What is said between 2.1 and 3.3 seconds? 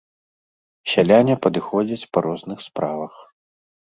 па розных справах.